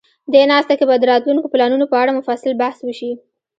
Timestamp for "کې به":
0.79-0.95